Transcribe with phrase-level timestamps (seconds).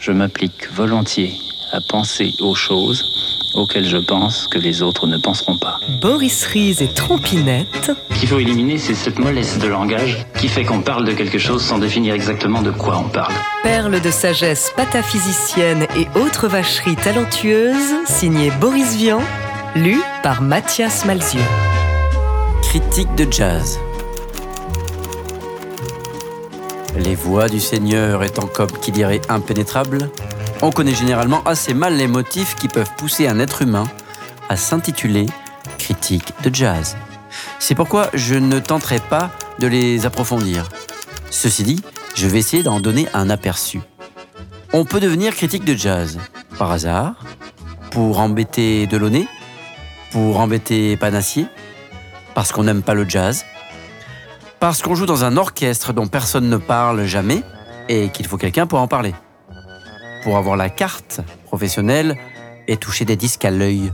[0.00, 1.34] Je m'applique volontiers
[1.72, 3.04] à penser aux choses
[3.54, 5.78] auxquelles je pense que les autres ne penseront pas.
[6.00, 7.92] Boris Ries et Trompinette.
[8.10, 11.38] Ce qu'il faut éliminer, c'est cette mollesse de langage qui fait qu'on parle de quelque
[11.38, 13.34] chose sans définir exactement de quoi on parle.
[13.62, 19.20] Perles de sagesse pataphysicienne et autres vacheries talentueuses, signé Boris Vian,
[19.76, 21.42] lu par Mathias Malzieu.
[22.62, 23.78] Critique de jazz.
[26.96, 30.10] Les voix du Seigneur étant comme qui dirait impénétrables,
[30.62, 33.84] on connaît généralement assez mal les motifs qui peuvent pousser un être humain
[34.48, 35.26] à s'intituler
[35.78, 36.96] critique de jazz.
[37.58, 40.68] C'est pourquoi je ne tenterai pas de les approfondir.
[41.30, 41.82] Ceci dit,
[42.14, 43.80] je vais essayer d'en donner un aperçu.
[44.72, 46.18] On peut devenir critique de jazz
[46.58, 47.14] par hasard,
[47.90, 49.26] pour embêter Delaunay,
[50.12, 51.46] pour embêter Panassier,
[52.34, 53.44] parce qu'on n'aime pas le jazz,
[54.60, 57.42] parce qu'on joue dans un orchestre dont personne ne parle jamais
[57.88, 59.14] et qu'il faut quelqu'un pour en parler.
[60.22, 62.16] Pour avoir la carte professionnelle
[62.68, 63.90] et toucher des disques à l'œil.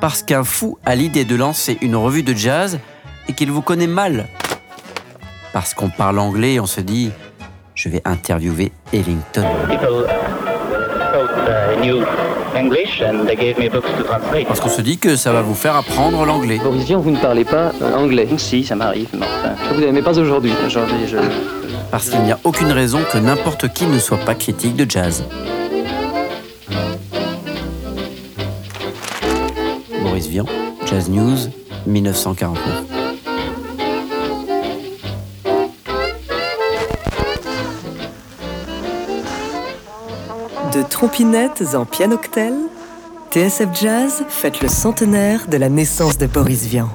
[0.00, 2.78] Parce qu'un fou a l'idée de lancer une revue de jazz
[3.28, 4.28] et qu'il vous connaît mal.
[5.52, 7.10] Parce qu'on parle anglais et on se dit
[7.74, 9.46] je vais interviewer Ellington.
[14.46, 16.58] Parce qu'on se dit que ça va vous faire apprendre l'anglais.
[16.62, 18.28] Boris Vian, vous ne parlez pas euh, anglais.
[18.36, 19.54] Si, ça m'arrive, mais enfin.
[19.74, 20.52] Vous n'aimez pas aujourd'hui.
[20.66, 21.18] Aujourd'hui, je.
[21.90, 25.24] Parce qu'il n'y a aucune raison que n'importe qui ne soit pas critique de jazz.
[30.02, 30.46] Boris Vian,
[30.86, 31.48] Jazz News,
[31.86, 32.89] 1949.
[40.72, 42.54] De trompinettes en pianoctel,
[43.32, 46.88] TSF Jazz fête le centenaire de la naissance de Boris Vian.